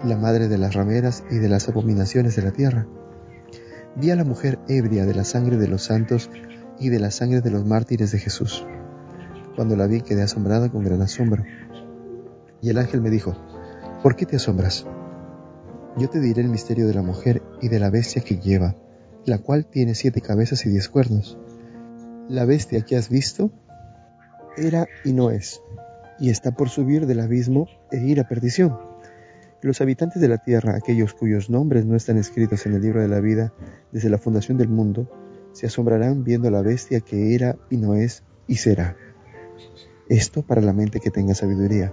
la 0.03 0.17
madre 0.17 0.47
de 0.47 0.57
las 0.57 0.75
rameras 0.75 1.23
y 1.31 1.37
de 1.37 1.49
las 1.49 1.67
abominaciones 1.67 2.35
de 2.35 2.41
la 2.43 2.51
tierra. 2.51 2.87
Vi 3.95 4.11
a 4.11 4.15
la 4.15 4.23
mujer 4.23 4.59
ebria 4.67 5.05
de 5.05 5.15
la 5.15 5.23
sangre 5.23 5.57
de 5.57 5.67
los 5.67 5.83
santos 5.83 6.29
y 6.79 6.89
de 6.89 6.99
la 6.99 7.09
sangre 7.09 7.41
de 7.41 7.49
los 7.49 7.65
mártires 7.65 8.11
de 8.11 8.19
Jesús. 8.19 8.65
Cuando 9.55 9.75
la 9.75 9.87
vi 9.87 10.01
quedé 10.01 10.21
asombrada 10.21 10.69
con 10.69 10.83
gran 10.83 11.01
asombro. 11.01 11.43
Y 12.61 12.69
el 12.69 12.77
ángel 12.77 13.01
me 13.01 13.09
dijo, 13.09 13.35
¿por 14.03 14.15
qué 14.15 14.27
te 14.27 14.35
asombras? 14.35 14.85
Yo 15.97 16.09
te 16.09 16.19
diré 16.19 16.43
el 16.43 16.49
misterio 16.49 16.85
de 16.85 16.93
la 16.93 17.01
mujer 17.01 17.41
y 17.59 17.69
de 17.69 17.79
la 17.79 17.89
bestia 17.89 18.21
que 18.21 18.37
lleva, 18.37 18.75
la 19.27 19.39
cual 19.39 19.65
tiene 19.65 19.93
siete 19.93 20.21
cabezas 20.21 20.65
y 20.65 20.69
diez 20.69 20.87
cuernos. 20.87 21.37
La 22.29 22.45
bestia 22.45 22.81
que 22.81 22.95
has 22.95 23.09
visto 23.09 23.51
era 24.55 24.87
y 25.03 25.11
no 25.11 25.31
es, 25.31 25.61
y 26.17 26.29
está 26.29 26.51
por 26.51 26.69
subir 26.69 27.05
del 27.05 27.19
abismo 27.19 27.67
e 27.91 27.97
ir 27.97 28.21
a 28.21 28.27
perdición. 28.27 28.79
Los 29.61 29.81
habitantes 29.81 30.21
de 30.21 30.29
la 30.29 30.37
tierra, 30.37 30.75
aquellos 30.77 31.13
cuyos 31.13 31.49
nombres 31.49 31.85
no 31.85 31.97
están 31.97 32.17
escritos 32.17 32.65
en 32.65 32.73
el 32.73 32.81
libro 32.81 33.01
de 33.01 33.09
la 33.09 33.19
vida 33.19 33.53
desde 33.91 34.09
la 34.09 34.17
fundación 34.17 34.57
del 34.57 34.69
mundo, 34.69 35.11
se 35.51 35.65
asombrarán 35.65 36.23
viendo 36.23 36.49
la 36.49 36.61
bestia 36.61 37.01
que 37.01 37.35
era 37.35 37.57
y 37.69 37.75
no 37.75 37.95
es 37.95 38.23
y 38.47 38.55
será. 38.55 38.95
Esto 40.07 40.41
para 40.41 40.61
la 40.61 40.71
mente 40.71 41.01
que 41.01 41.11
tenga 41.11 41.35
sabiduría. 41.35 41.91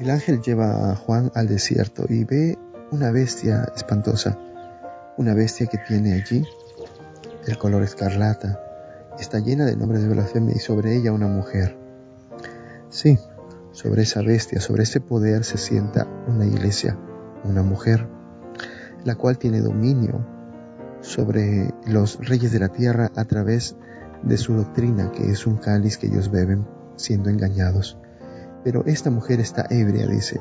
El 0.00 0.08
ángel 0.08 0.40
lleva 0.40 0.92
a 0.92 0.96
Juan 0.96 1.30
al 1.34 1.46
desierto 1.46 2.06
y 2.08 2.24
ve 2.24 2.58
una 2.90 3.10
bestia 3.10 3.70
espantosa, 3.76 4.38
una 5.16 5.34
bestia 5.34 5.66
que 5.66 5.78
tiene 5.78 6.14
allí 6.14 6.44
el 7.46 7.58
color 7.58 7.82
escarlata, 7.82 8.60
está 9.18 9.38
llena 9.38 9.64
de 9.64 9.76
nombres 9.76 10.02
de 10.02 10.08
blasfemia 10.08 10.54
y 10.54 10.58
sobre 10.58 10.96
ella 10.96 11.12
una 11.12 11.26
mujer. 11.26 11.76
Sí, 12.88 13.18
sobre 13.72 14.02
esa 14.02 14.22
bestia, 14.22 14.60
sobre 14.60 14.84
ese 14.84 15.00
poder 15.00 15.44
se 15.44 15.58
sienta 15.58 16.06
una 16.26 16.46
iglesia, 16.46 16.98
una 17.44 17.62
mujer, 17.62 18.06
la 19.04 19.14
cual 19.16 19.38
tiene 19.38 19.60
dominio 19.60 20.26
sobre 21.00 21.74
los 21.86 22.18
reyes 22.20 22.52
de 22.52 22.60
la 22.60 22.68
tierra 22.68 23.10
a 23.16 23.24
través 23.24 23.76
de 24.22 24.36
su 24.36 24.54
doctrina, 24.54 25.10
que 25.10 25.30
es 25.30 25.46
un 25.46 25.56
cáliz 25.56 25.98
que 25.98 26.06
ellos 26.06 26.30
beben 26.30 26.66
siendo 26.96 27.28
engañados. 27.28 27.98
Pero 28.62 28.84
esta 28.86 29.10
mujer 29.10 29.40
está 29.40 29.66
ebria, 29.68 30.06
dice, 30.06 30.40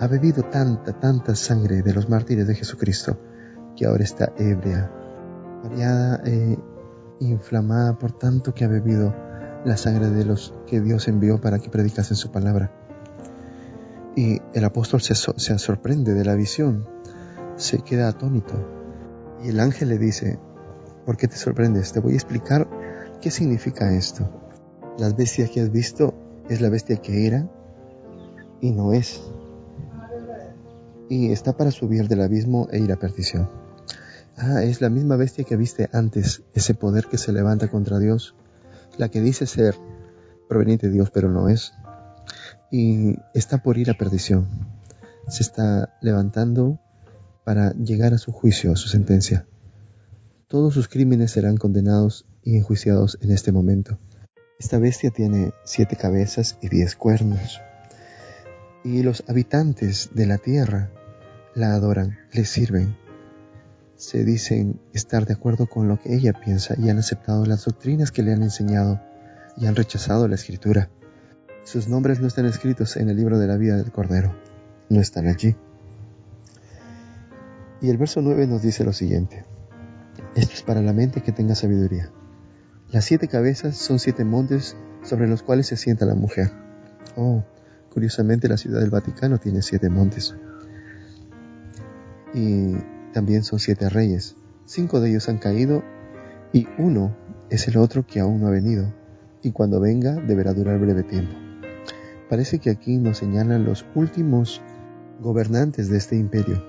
ha 0.00 0.08
bebido 0.08 0.42
tanta, 0.42 0.98
tanta 0.98 1.36
sangre 1.36 1.82
de 1.82 1.94
los 1.94 2.08
mártires 2.08 2.48
de 2.48 2.56
Jesucristo, 2.56 3.18
que 3.76 3.86
ahora 3.86 4.04
está 4.04 4.32
ebria, 4.38 4.90
variada 5.62 6.22
e 6.24 6.58
inflamada 7.20 7.98
por 7.98 8.12
tanto 8.12 8.54
que 8.54 8.64
ha 8.64 8.68
bebido 8.68 9.14
la 9.64 9.76
sangre 9.76 10.10
de 10.10 10.24
los 10.24 10.54
que 10.66 10.80
Dios 10.80 11.08
envió 11.08 11.40
para 11.40 11.58
que 11.58 11.70
predicasen 11.70 12.16
su 12.16 12.30
palabra. 12.30 12.72
Y 14.16 14.40
el 14.54 14.64
apóstol 14.64 15.00
se, 15.00 15.14
se 15.14 15.58
sorprende 15.58 16.14
de 16.14 16.24
la 16.24 16.34
visión, 16.34 16.86
se 17.56 17.78
queda 17.78 18.08
atónito. 18.08 18.54
Y 19.42 19.48
el 19.48 19.60
ángel 19.60 19.88
le 19.88 19.98
dice, 19.98 20.38
¿por 21.06 21.16
qué 21.16 21.28
te 21.28 21.36
sorprendes? 21.36 21.92
Te 21.92 22.00
voy 22.00 22.12
a 22.12 22.16
explicar 22.16 22.68
qué 23.20 23.30
significa 23.30 23.92
esto. 23.92 24.28
La 24.98 25.10
bestia 25.10 25.48
que 25.48 25.60
has 25.60 25.70
visto 25.70 26.14
es 26.48 26.60
la 26.60 26.68
bestia 26.68 26.96
que 26.96 27.26
era 27.26 27.48
y 28.60 28.72
no 28.72 28.92
es 28.92 29.22
y 31.12 31.30
está 31.30 31.54
para 31.54 31.70
subir 31.70 32.08
del 32.08 32.22
abismo 32.22 32.68
e 32.72 32.78
ir 32.78 32.90
a 32.90 32.96
perdición. 32.96 33.61
Ah, 34.36 34.62
es 34.62 34.80
la 34.80 34.88
misma 34.88 35.16
bestia 35.16 35.44
que 35.44 35.56
viste 35.56 35.88
antes, 35.92 36.42
ese 36.54 36.74
poder 36.74 37.06
que 37.06 37.18
se 37.18 37.32
levanta 37.32 37.68
contra 37.68 37.98
Dios, 37.98 38.34
la 38.96 39.08
que 39.08 39.20
dice 39.20 39.46
ser 39.46 39.76
proveniente 40.48 40.88
de 40.88 40.94
Dios, 40.94 41.10
pero 41.10 41.30
no 41.30 41.48
es. 41.48 41.72
Y 42.70 43.16
está 43.34 43.62
por 43.62 43.78
ir 43.78 43.90
a 43.90 43.98
perdición. 43.98 44.48
Se 45.28 45.42
está 45.42 45.96
levantando 46.00 46.80
para 47.44 47.72
llegar 47.74 48.14
a 48.14 48.18
su 48.18 48.32
juicio, 48.32 48.72
a 48.72 48.76
su 48.76 48.88
sentencia. 48.88 49.46
Todos 50.48 50.74
sus 50.74 50.88
crímenes 50.88 51.30
serán 51.30 51.56
condenados 51.56 52.26
y 52.42 52.56
enjuiciados 52.56 53.18
en 53.20 53.30
este 53.30 53.52
momento. 53.52 53.98
Esta 54.58 54.78
bestia 54.78 55.10
tiene 55.10 55.52
siete 55.64 55.96
cabezas 55.96 56.58
y 56.60 56.68
diez 56.68 56.94
cuernos. 56.96 57.60
Y 58.84 59.02
los 59.02 59.24
habitantes 59.28 60.10
de 60.14 60.26
la 60.26 60.38
tierra 60.38 60.90
la 61.54 61.74
adoran, 61.74 62.18
le 62.32 62.44
sirven, 62.44 62.96
se 64.02 64.24
dicen 64.24 64.80
estar 64.92 65.26
de 65.26 65.34
acuerdo 65.34 65.68
con 65.68 65.86
lo 65.86 65.96
que 66.00 66.12
ella 66.12 66.32
piensa 66.32 66.74
y 66.76 66.90
han 66.90 66.98
aceptado 66.98 67.46
las 67.46 67.64
doctrinas 67.64 68.10
que 68.10 68.24
le 68.24 68.32
han 68.32 68.42
enseñado 68.42 69.00
y 69.56 69.66
han 69.66 69.76
rechazado 69.76 70.26
la 70.26 70.34
escritura. 70.34 70.90
Sus 71.62 71.86
nombres 71.86 72.18
no 72.18 72.26
están 72.26 72.46
escritos 72.46 72.96
en 72.96 73.10
el 73.10 73.16
libro 73.16 73.38
de 73.38 73.46
la 73.46 73.56
vida 73.56 73.76
del 73.76 73.92
Cordero, 73.92 74.34
no 74.88 75.00
están 75.00 75.28
allí. 75.28 75.54
Y 77.80 77.90
el 77.90 77.96
verso 77.96 78.20
9 78.22 78.48
nos 78.48 78.62
dice 78.62 78.82
lo 78.82 78.92
siguiente, 78.92 79.44
esto 80.34 80.52
es 80.52 80.62
para 80.62 80.82
la 80.82 80.92
mente 80.92 81.22
que 81.22 81.30
tenga 81.30 81.54
sabiduría. 81.54 82.10
Las 82.90 83.04
siete 83.04 83.28
cabezas 83.28 83.76
son 83.76 84.00
siete 84.00 84.24
montes 84.24 84.76
sobre 85.04 85.28
los 85.28 85.44
cuales 85.44 85.68
se 85.68 85.76
sienta 85.76 86.06
la 86.06 86.16
mujer. 86.16 86.50
Oh, 87.14 87.44
curiosamente 87.88 88.48
la 88.48 88.56
ciudad 88.56 88.80
del 88.80 88.90
Vaticano 88.90 89.38
tiene 89.38 89.62
siete 89.62 89.88
montes 89.88 90.34
y 92.34 92.74
también 93.12 93.44
son 93.44 93.58
siete 93.58 93.88
reyes. 93.88 94.36
Cinco 94.64 95.00
de 95.00 95.10
ellos 95.10 95.28
han 95.28 95.38
caído 95.38 95.82
y 96.52 96.66
uno 96.78 97.16
es 97.50 97.68
el 97.68 97.76
otro 97.76 98.06
que 98.06 98.20
aún 98.20 98.40
no 98.40 98.48
ha 98.48 98.50
venido, 98.50 98.92
y 99.42 99.52
cuando 99.52 99.80
venga 99.80 100.14
deberá 100.14 100.54
durar 100.54 100.78
breve 100.78 101.02
tiempo. 101.02 101.34
Parece 102.28 102.58
que 102.58 102.70
aquí 102.70 102.98
nos 102.98 103.18
señalan 103.18 103.64
los 103.64 103.84
últimos 103.94 104.62
gobernantes 105.20 105.88
de 105.88 105.98
este 105.98 106.16
imperio, 106.16 106.64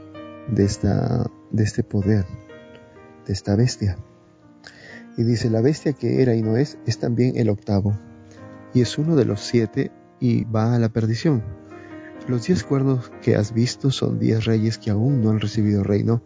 de, 0.49 0.65
esta, 0.65 1.25
de 1.51 1.63
este 1.63 1.83
poder, 1.83 2.25
de 3.25 3.33
esta 3.33 3.55
bestia. 3.55 3.97
Y 5.17 5.23
dice, 5.23 5.49
la 5.49 5.61
bestia 5.61 5.93
que 5.93 6.21
era 6.21 6.35
y 6.35 6.41
no 6.41 6.57
es, 6.57 6.77
es 6.85 6.97
también 6.97 7.37
el 7.37 7.49
octavo, 7.49 7.97
y 8.73 8.81
es 8.81 8.97
uno 8.97 9.15
de 9.15 9.25
los 9.25 9.41
siete 9.41 9.91
y 10.19 10.43
va 10.45 10.75
a 10.75 10.79
la 10.79 10.89
perdición 10.89 11.43
los 12.27 12.47
diez 12.47 12.63
cuernos 12.63 13.11
que 13.21 13.35
has 13.35 13.53
visto 13.53 13.91
son 13.91 14.19
diez 14.19 14.45
reyes 14.45 14.77
que 14.77 14.91
aún 14.91 15.21
no 15.21 15.29
han 15.29 15.39
recibido 15.39 15.83
reino, 15.83 16.23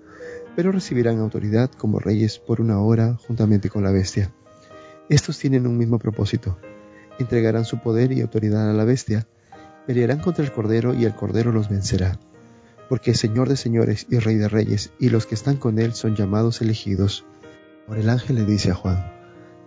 pero 0.58 0.72
recibirán 0.72 1.20
autoridad 1.20 1.70
como 1.70 2.00
reyes 2.00 2.40
por 2.40 2.62
una 2.62 2.80
hora 2.80 3.14
juntamente 3.28 3.70
con 3.70 3.84
la 3.84 3.92
bestia. 3.92 4.34
Estos 5.08 5.38
tienen 5.38 5.68
un 5.68 5.78
mismo 5.78 6.00
propósito. 6.00 6.58
Entregarán 7.20 7.64
su 7.64 7.78
poder 7.78 8.12
y 8.12 8.22
autoridad 8.22 8.68
a 8.68 8.74
la 8.74 8.84
bestia, 8.84 9.28
pelearán 9.86 10.18
contra 10.18 10.44
el 10.44 10.52
Cordero 10.52 10.96
y 10.96 11.06
el 11.06 11.14
Cordero 11.14 11.52
los 11.52 11.70
vencerá. 11.70 12.20
Porque 12.90 13.14
Señor 13.14 13.50
de 13.50 13.56
señores 13.56 14.08
y 14.10 14.18
Rey 14.18 14.38
de 14.38 14.50
reyes, 14.50 14.90
y 14.98 15.10
los 15.10 15.28
que 15.28 15.36
están 15.36 15.58
con 15.58 15.78
él 15.78 15.94
son 15.94 16.16
llamados 16.16 16.60
elegidos. 16.60 17.24
Por 17.86 18.00
el 18.00 18.10
ángel 18.10 18.38
le 18.38 18.44
dice 18.44 18.72
a 18.72 18.74
Juan, 18.74 19.14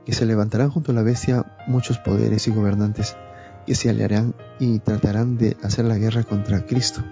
que 0.04 0.12
se 0.12 0.26
levantarán 0.26 0.70
junto 0.70 0.90
a 0.90 0.94
la 0.96 1.02
bestia 1.02 1.56
muchos 1.68 1.98
poderes 1.98 2.48
y 2.48 2.50
gobernantes, 2.50 3.16
que 3.64 3.76
se 3.76 3.90
aliarán 3.90 4.34
y 4.58 4.80
tratarán 4.80 5.38
de 5.38 5.56
hacer 5.62 5.84
la 5.84 5.98
guerra 5.98 6.24
contra 6.24 6.66
Cristo, 6.66 7.04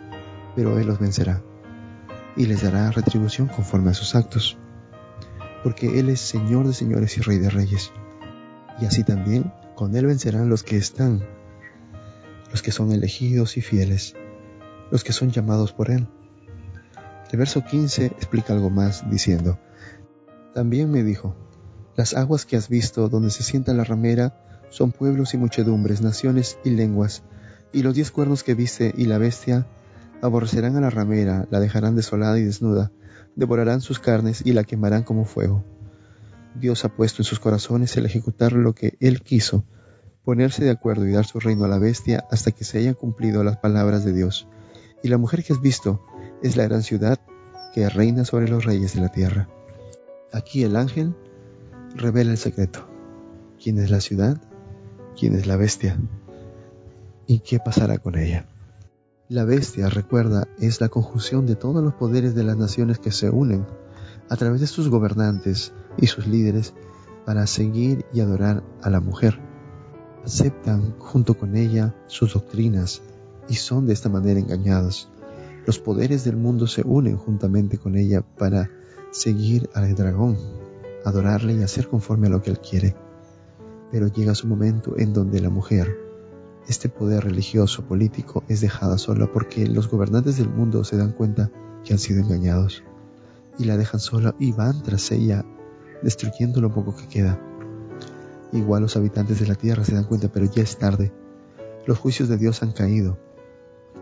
pero 0.56 0.80
Él 0.80 0.88
los 0.88 0.98
vencerá 0.98 1.44
y 2.38 2.46
les 2.46 2.62
dará 2.62 2.92
retribución 2.92 3.48
conforme 3.48 3.90
a 3.90 3.94
sus 3.94 4.14
actos, 4.14 4.56
porque 5.64 5.98
Él 5.98 6.08
es 6.08 6.20
Señor 6.20 6.68
de 6.68 6.72
señores 6.72 7.18
y 7.18 7.20
Rey 7.20 7.38
de 7.38 7.50
reyes. 7.50 7.90
Y 8.80 8.86
así 8.86 9.02
también 9.02 9.52
con 9.74 9.96
Él 9.96 10.06
vencerán 10.06 10.48
los 10.48 10.62
que 10.62 10.76
están, 10.76 11.26
los 12.52 12.62
que 12.62 12.70
son 12.70 12.92
elegidos 12.92 13.56
y 13.56 13.60
fieles, 13.60 14.14
los 14.92 15.02
que 15.02 15.12
son 15.12 15.32
llamados 15.32 15.72
por 15.72 15.90
Él. 15.90 16.06
El 17.32 17.38
verso 17.38 17.64
15 17.64 18.06
explica 18.06 18.52
algo 18.52 18.70
más 18.70 19.10
diciendo, 19.10 19.58
también 20.54 20.92
me 20.92 21.02
dijo, 21.02 21.34
las 21.96 22.14
aguas 22.14 22.46
que 22.46 22.56
has 22.56 22.68
visto 22.68 23.08
donde 23.08 23.30
se 23.30 23.42
sienta 23.42 23.74
la 23.74 23.84
ramera 23.84 24.40
son 24.70 24.92
pueblos 24.92 25.34
y 25.34 25.38
muchedumbres, 25.38 26.00
naciones 26.02 26.56
y 26.64 26.70
lenguas, 26.70 27.24
y 27.72 27.82
los 27.82 27.94
diez 27.94 28.12
cuernos 28.12 28.44
que 28.44 28.54
viste 28.54 28.94
y 28.96 29.06
la 29.06 29.18
bestia 29.18 29.66
aborrecerán 30.22 30.76
a 30.76 30.80
la 30.80 30.90
ramera, 30.90 31.46
la 31.50 31.60
dejarán 31.60 31.96
desolada 31.96 32.38
y 32.38 32.44
desnuda, 32.44 32.92
devorarán 33.36 33.80
sus 33.80 33.98
carnes 33.98 34.42
y 34.44 34.52
la 34.52 34.64
quemarán 34.64 35.02
como 35.02 35.24
fuego. 35.24 35.64
Dios 36.54 36.84
ha 36.84 36.88
puesto 36.88 37.22
en 37.22 37.26
sus 37.26 37.40
corazones 37.40 37.96
el 37.96 38.06
ejecutar 38.06 38.52
lo 38.52 38.74
que 38.74 38.96
Él 39.00 39.22
quiso, 39.22 39.64
ponerse 40.24 40.64
de 40.64 40.70
acuerdo 40.70 41.06
y 41.06 41.12
dar 41.12 41.24
su 41.24 41.40
reino 41.40 41.64
a 41.64 41.68
la 41.68 41.78
bestia 41.78 42.24
hasta 42.30 42.50
que 42.50 42.64
se 42.64 42.78
hayan 42.78 42.94
cumplido 42.94 43.44
las 43.44 43.58
palabras 43.58 44.04
de 44.04 44.12
Dios. 44.12 44.48
Y 45.02 45.08
la 45.08 45.18
mujer 45.18 45.44
que 45.44 45.52
has 45.52 45.60
visto 45.60 46.04
es 46.42 46.56
la 46.56 46.64
gran 46.64 46.82
ciudad 46.82 47.20
que 47.74 47.88
reina 47.88 48.24
sobre 48.24 48.48
los 48.48 48.64
reyes 48.64 48.94
de 48.94 49.00
la 49.00 49.08
tierra. 49.08 49.48
Aquí 50.32 50.64
el 50.64 50.76
ángel 50.76 51.14
revela 51.94 52.32
el 52.32 52.38
secreto. 52.38 52.88
¿Quién 53.62 53.78
es 53.78 53.90
la 53.90 54.00
ciudad? 54.00 54.40
quién 55.18 55.34
es 55.34 55.46
la 55.46 55.56
bestia 55.56 55.98
y 57.26 57.40
qué 57.40 57.58
pasará 57.58 57.98
con 57.98 58.16
ella. 58.16 58.46
La 59.30 59.44
bestia, 59.44 59.90
recuerda, 59.90 60.48
es 60.58 60.80
la 60.80 60.88
conjunción 60.88 61.44
de 61.44 61.54
todos 61.54 61.84
los 61.84 61.92
poderes 61.92 62.34
de 62.34 62.44
las 62.44 62.56
naciones 62.56 62.98
que 62.98 63.12
se 63.12 63.28
unen 63.28 63.66
a 64.30 64.36
través 64.36 64.62
de 64.62 64.66
sus 64.66 64.88
gobernantes 64.88 65.74
y 65.98 66.06
sus 66.06 66.26
líderes 66.26 66.72
para 67.26 67.46
seguir 67.46 68.06
y 68.14 68.20
adorar 68.20 68.62
a 68.80 68.88
la 68.88 69.00
mujer. 69.00 69.38
Aceptan 70.24 70.98
junto 70.98 71.36
con 71.36 71.56
ella 71.56 71.94
sus 72.06 72.32
doctrinas 72.32 73.02
y 73.50 73.56
son 73.56 73.86
de 73.86 73.92
esta 73.92 74.08
manera 74.08 74.40
engañados. 74.40 75.10
Los 75.66 75.78
poderes 75.78 76.24
del 76.24 76.38
mundo 76.38 76.66
se 76.66 76.80
unen 76.86 77.18
juntamente 77.18 77.76
con 77.76 77.98
ella 77.98 78.22
para 78.22 78.70
seguir 79.10 79.68
al 79.74 79.94
dragón, 79.94 80.38
adorarle 81.04 81.52
y 81.52 81.62
hacer 81.62 81.86
conforme 81.86 82.28
a 82.28 82.30
lo 82.30 82.40
que 82.40 82.50
él 82.50 82.60
quiere. 82.60 82.96
Pero 83.92 84.06
llega 84.06 84.34
su 84.34 84.46
momento 84.46 84.94
en 84.96 85.12
donde 85.12 85.42
la 85.42 85.50
mujer, 85.50 86.07
este 86.68 86.90
poder 86.90 87.24
religioso 87.24 87.84
político 87.84 88.44
es 88.46 88.60
dejada 88.60 88.98
sola 88.98 89.26
porque 89.32 89.66
los 89.66 89.88
gobernantes 89.88 90.36
del 90.36 90.50
mundo 90.50 90.84
se 90.84 90.98
dan 90.98 91.12
cuenta 91.12 91.50
que 91.82 91.94
han 91.94 91.98
sido 91.98 92.20
engañados 92.20 92.84
y 93.58 93.64
la 93.64 93.78
dejan 93.78 94.00
sola 94.00 94.34
y 94.38 94.52
van 94.52 94.82
tras 94.82 95.10
ella 95.10 95.44
destruyendo 96.02 96.60
lo 96.60 96.70
poco 96.70 96.94
que 96.94 97.08
queda. 97.08 97.40
Igual 98.52 98.82
los 98.82 98.96
habitantes 98.96 99.40
de 99.40 99.46
la 99.46 99.54
tierra 99.54 99.84
se 99.84 99.94
dan 99.94 100.04
cuenta, 100.04 100.28
pero 100.28 100.44
ya 100.44 100.62
es 100.62 100.78
tarde. 100.78 101.10
Los 101.86 101.98
juicios 101.98 102.28
de 102.28 102.36
Dios 102.36 102.62
han 102.62 102.72
caído 102.72 103.18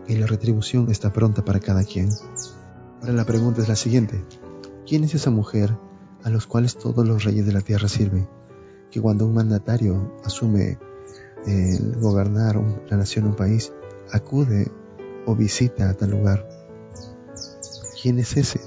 y 0.05 0.15
la 0.15 0.27
retribución 0.27 0.91
está 0.91 1.13
pronta 1.13 1.43
para 1.45 1.61
cada 1.61 1.83
quien. 1.83 2.09
Ahora 3.01 3.13
la 3.13 3.25
pregunta 3.25 3.61
es 3.61 3.69
la 3.69 3.75
siguiente. 3.77 4.23
¿Quién 4.85 5.05
es 5.05 5.15
esa 5.15 5.31
mujer 5.31 5.77
a 6.23 6.29
los 6.29 6.47
cuales 6.47 6.77
todos 6.77 7.07
los 7.07 7.23
reyes 7.23 7.45
de 7.45 7.53
la 7.53 7.61
tierra 7.61 7.87
sirven? 7.87 8.27
Que 8.91 9.01
cuando 9.01 9.25
un 9.25 9.33
mandatario 9.33 10.17
asume 10.23 10.77
el 11.47 11.95
gobernar 11.99 12.57
una 12.57 12.97
nación, 12.97 13.25
un 13.25 13.35
país, 13.35 13.71
acude 14.11 14.69
o 15.25 15.35
visita 15.35 15.89
a 15.89 15.93
tal 15.93 16.11
lugar. 16.11 16.47
¿Quién 18.01 18.19
es 18.19 18.35
ese 18.37 18.59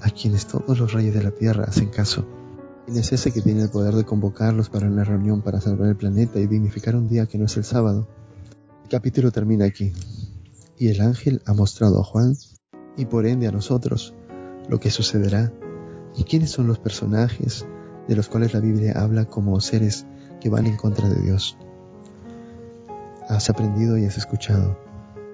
a 0.00 0.10
quienes 0.10 0.46
todos 0.46 0.78
los 0.78 0.92
reyes 0.92 1.14
de 1.14 1.22
la 1.22 1.30
tierra 1.30 1.64
hacen 1.64 1.88
caso? 1.88 2.26
¿Quién 2.84 2.98
es 2.98 3.12
ese 3.12 3.32
que 3.32 3.40
tiene 3.40 3.62
el 3.62 3.70
poder 3.70 3.94
de 3.94 4.04
convocarlos 4.04 4.68
para 4.68 4.86
una 4.86 5.04
reunión 5.04 5.42
para 5.42 5.60
salvar 5.60 5.88
el 5.88 5.96
planeta 5.96 6.38
y 6.38 6.46
dignificar 6.46 6.96
un 6.96 7.08
día 7.08 7.26
que 7.26 7.38
no 7.38 7.46
es 7.46 7.56
el 7.56 7.64
sábado? 7.64 8.08
El 8.84 8.90
capítulo 8.90 9.32
termina 9.32 9.64
aquí. 9.64 9.92
Y 10.78 10.88
el 10.88 11.00
ángel 11.00 11.42
ha 11.46 11.54
mostrado 11.54 12.00
a 12.00 12.04
Juan 12.04 12.36
y 12.96 13.06
por 13.06 13.26
ende 13.26 13.46
a 13.48 13.52
nosotros 13.52 14.14
lo 14.68 14.78
que 14.78 14.90
sucederá 14.90 15.52
y 16.16 16.24
quiénes 16.24 16.50
son 16.50 16.66
los 16.66 16.78
personajes 16.78 17.66
de 18.06 18.16
los 18.16 18.28
cuales 18.28 18.54
la 18.54 18.60
Biblia 18.60 18.94
habla 18.96 19.24
como 19.26 19.60
seres 19.60 20.06
que 20.40 20.48
van 20.48 20.66
en 20.66 20.76
contra 20.76 21.08
de 21.08 21.20
Dios. 21.20 21.58
Has 23.28 23.50
aprendido 23.50 23.98
y 23.98 24.06
has 24.06 24.16
escuchado, 24.16 24.78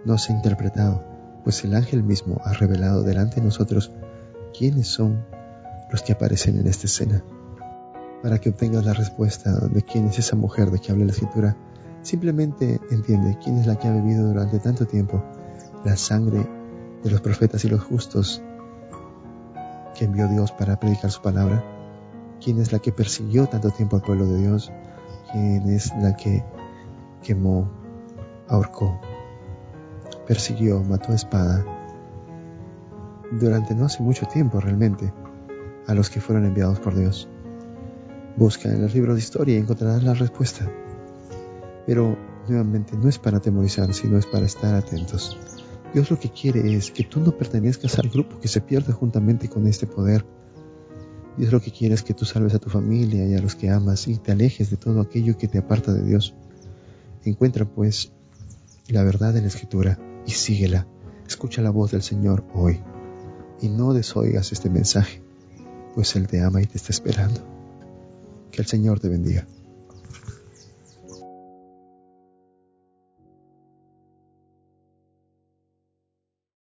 no 0.05 0.19
se 0.19 0.33
ha 0.33 0.37
interpretado, 0.37 1.05
pues 1.45 1.63
el 1.63 1.77
ángel 1.77 2.03
mismo 2.03 2.41
ha 2.45 2.53
revelado 2.53 3.05
delante 3.05 3.37
de 3.37 3.43
nosotros 3.43 3.93
quiénes 4.53 4.89
son 4.89 5.25
los 5.93 6.03
que 6.03 6.13
aparecen 6.13 6.59
en 6.59 6.67
esta 6.67 6.89
escena. 6.89 7.23
Para 8.21 8.41
que 8.41 8.51
obtengas 8.51 8.85
la 8.85 8.95
respuesta 8.95 9.53
de 9.69 9.83
quién 9.83 10.09
es 10.09 10.19
esa 10.19 10.35
mujer 10.35 10.73
de 10.73 10.81
que 10.81 10.91
habla 10.91 11.05
la 11.05 11.13
escritura, 11.13 11.57
simplemente 12.03 12.81
entiende 12.91 13.39
quién 13.41 13.59
es 13.59 13.67
la 13.69 13.77
que 13.77 13.87
ha 13.87 13.93
bebido 13.93 14.27
durante 14.27 14.59
tanto 14.59 14.87
tiempo 14.87 15.23
la 15.85 15.97
sangre 15.97 16.45
de 17.05 17.11
los 17.11 17.21
profetas 17.21 17.65
y 17.65 17.69
los 17.69 17.81
justos 17.81 18.43
que 19.97 20.07
envió 20.07 20.27
Dios 20.27 20.51
para 20.51 20.81
predicar 20.81 21.13
su 21.13 21.23
palabra, 21.23 21.65
quién 22.43 22.59
es 22.59 22.73
la 22.73 22.81
que 22.81 22.91
persiguió 22.91 23.47
tanto 23.47 23.71
tiempo 23.71 23.95
al 23.95 24.03
pueblo 24.03 24.27
de 24.27 24.39
Dios, 24.39 24.73
quién 25.31 25.69
es 25.69 25.93
la 26.03 26.17
que 26.17 26.43
quemó 27.23 27.84
ahorcó, 28.49 29.01
persiguió, 30.27 30.83
mató 30.83 31.13
a 31.13 31.17
espada, 31.17 31.65
durante 33.31 33.75
no 33.75 33.87
hace 33.87 34.03
mucho 34.03 34.27
tiempo 34.27 34.61
realmente, 34.61 35.13
a 35.87 35.95
los 35.95 36.11
que 36.11 36.21
fueron 36.21 36.45
enviados 36.45 36.81
por 36.81 36.95
Dios. 36.95 37.29
Busca 38.37 38.69
en 38.69 38.83
los 38.83 38.95
libros 38.95 39.15
de 39.17 39.21
historia 39.21 39.55
y 39.55 39.59
encontrarás 39.59 40.03
la 40.03 40.15
respuesta. 40.15 40.71
Pero 41.87 42.17
nuevamente 42.49 42.97
no 42.97 43.09
es 43.09 43.19
para 43.19 43.39
atemorizar, 43.39 43.93
sino 43.95 44.19
es 44.19 44.27
para 44.27 44.47
estar 44.47 44.75
atentos. 44.75 45.39
Dios 45.93 46.11
lo 46.11 46.19
que 46.19 46.31
quiere 46.31 46.75
es 46.75 46.91
que 46.91 47.05
tú 47.05 47.21
no 47.21 47.33
pertenezcas 47.33 47.99
al 47.99 48.09
grupo 48.09 48.41
que 48.41 48.49
se 48.49 48.61
pierde 48.61 48.93
juntamente 48.93 49.49
con 49.49 49.67
este 49.67 49.87
poder. 49.87 50.25
Dios 51.37 51.53
lo 51.53 51.61
que 51.61 51.71
quiere 51.71 51.95
es 51.95 52.03
que 52.03 52.15
tú 52.15 52.25
salves 52.25 52.55
a 52.55 52.59
tu 52.59 52.71
familia 52.71 53.27
y 53.27 53.35
a 53.35 53.41
los 53.41 53.55
que 53.55 53.71
amas 53.71 54.09
y 54.09 54.17
te 54.17 54.33
alejes 54.33 54.71
de 54.71 54.77
todo 54.77 55.01
aquello 55.01 55.37
que 55.37 55.49
te 55.49 55.59
aparta 55.59 55.93
de 55.93 56.05
Dios. 56.05 56.35
Encuentra 57.25 57.65
pues 57.65 58.13
la 58.89 59.03
verdad 59.03 59.33
de 59.33 59.41
la 59.41 59.49
Escritura 59.49 59.99
y 60.27 60.33
síguela. 60.33 60.87
Escucha 61.27 61.63
la 61.63 61.71
voz 61.71 61.93
del 61.93 62.03
Señor 62.03 62.45
hoy 62.55 62.81
y 63.61 63.69
no 63.69 63.95
desoigas 63.95 64.53
este 64.53 64.69
mensaje, 64.69 65.23
pues 65.95 66.17
Él 66.17 66.27
te 66.27 66.43
ama 66.43 66.61
y 66.63 66.67
te 66.67 66.77
está 66.77 66.91
esperando. 66.91 67.41
Que 68.51 68.63
el 68.63 68.67
Señor 68.67 69.01
te 69.01 69.09
bendiga. 69.09 69.47